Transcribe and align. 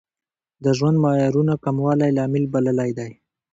د 0.63 0.65
ژوند 0.77 0.97
معیارونو 1.03 1.53
کموالی 1.63 2.09
لامل 2.17 2.43
بللی 2.53 2.91
دی. 2.97 3.11